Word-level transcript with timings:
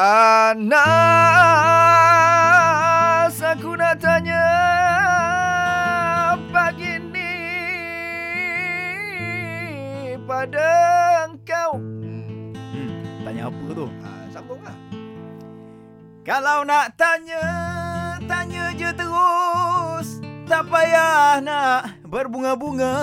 Anas 0.00 0.80
aku 3.36 3.76
nak 3.76 4.00
tanya 4.00 4.48
pagi 6.48 6.96
ni 7.12 7.36
pada 10.24 10.64
engkau. 11.28 11.76
Hmm, 12.72 13.04
tanya 13.28 13.52
apa 13.52 13.76
tu? 13.76 13.92
Ha, 14.00 14.08
sambunglah. 14.32 14.72
Kalau 16.24 16.64
nak 16.64 16.96
tanya, 16.96 17.44
tanya 18.24 18.72
je 18.80 18.88
terus. 18.96 20.24
Tak 20.48 20.64
payah 20.72 21.44
nak 21.44 22.00
berbunga-bunga. 22.08 22.96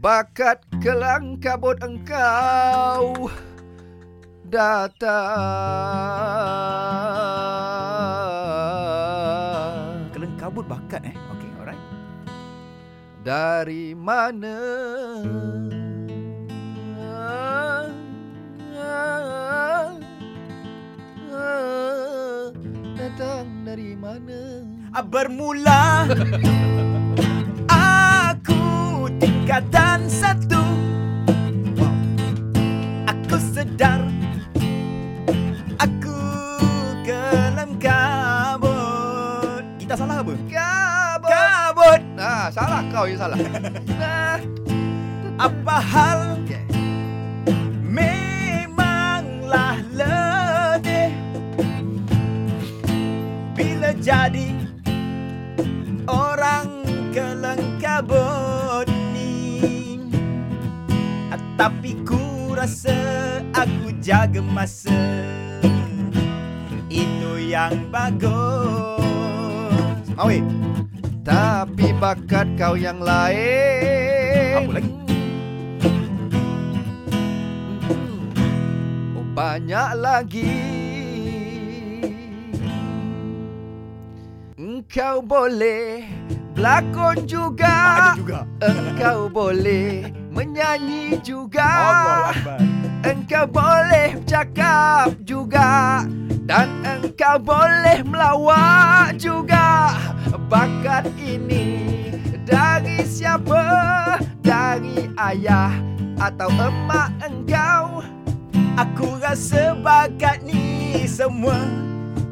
Bakat 0.00 0.64
kelang 0.80 1.36
kabut 1.44 1.76
engkau 1.84 3.28
datang 4.48 5.12
Kelengkabut 10.16 10.64
bakat 10.64 11.04
eh. 11.04 11.12
Okey, 11.36 11.52
alright. 11.60 11.76
dari 13.20 13.92
mana? 13.92 14.56
Datang 22.96 23.68
dari 23.68 23.92
mana? 24.00 24.64
Ah, 24.96 25.04
Bermula 25.04 26.08
tingkatan 29.20 30.08
satu 30.08 30.64
Aku 33.04 33.36
sedar 33.36 34.00
Aku 35.76 36.16
kelam 37.04 37.76
kabut 37.76 39.62
Kita 39.76 39.94
salah 39.94 40.24
apa? 40.24 40.32
Kabut. 40.48 41.30
Kabut 41.30 42.00
Nah, 42.16 42.48
salah 42.52 42.84
kau 42.92 43.04
yang 43.08 43.20
salah. 43.20 43.36
nah, 43.96 44.40
Apa 45.46 45.76
hal 45.80 46.36
okay. 46.40 46.64
Memanglah 47.84 49.80
letih 49.92 51.12
Bila 53.56 53.92
jadi 54.00 54.60
Tapi 61.60 61.92
ku 62.08 62.56
rasa 62.56 62.96
Aku 63.52 63.92
jaga 64.00 64.40
masa. 64.40 64.96
Itu 66.88 67.36
yang 67.36 67.92
bagus. 67.92 69.04
Mawi 70.16 70.40
Tapi 71.20 71.92
bakat 72.00 72.48
kau 72.56 72.80
yang 72.80 73.04
lain. 73.04 74.56
Apa 74.56 74.72
lagi? 74.72 74.88
Oh, 79.20 79.26
banyak 79.36 79.90
lagi. 80.00 80.56
Engkau 84.56 85.20
boleh 85.20 86.08
berlakon 86.60 87.16
juga. 87.24 87.72
Ada 87.72 88.08
juga. 88.20 88.40
Engkau 88.60 89.18
boleh 89.40 90.12
menyanyi 90.28 91.16
juga. 91.24 91.64
Allah 91.64 92.36
Akbar 92.36 92.60
Engkau 93.00 93.44
boleh 93.48 94.08
bercakap 94.20 95.08
juga. 95.24 96.04
Dan 96.44 96.68
engkau 96.84 97.40
boleh 97.40 98.04
melawak 98.04 99.16
juga. 99.16 99.96
Bakat 100.52 101.08
ini 101.16 102.12
dari 102.44 103.08
siapa? 103.08 103.64
Dari 104.44 105.08
ayah 105.16 105.72
atau 106.20 106.52
emak 106.52 107.08
engkau? 107.24 108.04
Aku 108.76 109.16
rasa 109.16 109.76
bakat 109.76 110.40
ni 110.44 111.04
semua 111.04 111.58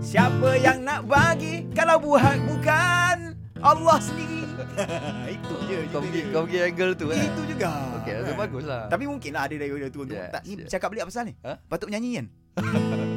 Siapa 0.00 0.56
yang 0.56 0.81
nak 0.81 1.05
bagi 1.05 1.69
Kalau 1.77 2.00
buat 2.00 2.41
bukan 2.47 3.18
Allah 3.58 3.98
sendiri 3.98 4.42
Itu 5.38 5.54
je 5.66 5.76
Kau 5.88 5.98
itu 5.98 5.98
pergi, 6.02 6.20
kau 6.30 6.42
pergi 6.46 6.58
angle 6.62 6.92
tu 6.94 7.04
kan? 7.08 7.19
Itu 7.19 7.42
juga 7.46 7.69
Okey, 7.98 8.12
itu 8.12 8.24
Kan? 8.26 8.36
bagus 8.38 8.64
lah 8.66 8.82
Tapi 8.86 9.04
mungkin 9.06 9.30
lah 9.34 9.42
ada 9.46 9.54
daripada 9.54 9.86
tu 9.88 10.00
Yes, 10.06 10.30
Tak, 10.30 10.42
Ni 10.44 10.52
yes. 10.58 10.69
cakap 10.69 10.88
balik 10.91 11.02
apa 11.02 11.10
pasal 11.10 11.24
ni 11.26 11.34
Ha? 11.42 11.52
Patut 11.66 11.86
menyanyi 11.86 12.10
kan 12.19 12.26